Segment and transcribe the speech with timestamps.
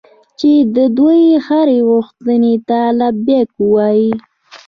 [0.39, 4.11] چې د دوی هرې غوښتنې ته لبیک ووایي.